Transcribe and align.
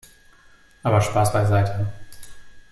Aber 0.81 0.99
Spass 0.99 1.31
beiseite. 1.31 1.85